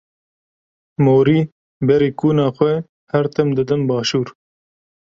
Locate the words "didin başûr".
3.57-4.27